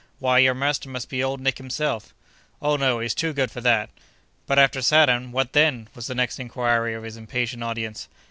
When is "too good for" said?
3.13-3.61